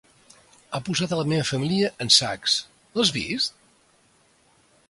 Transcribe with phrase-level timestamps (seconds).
[0.71, 2.57] Ha posat a la meva família en sacs.
[2.97, 3.63] L'has vist?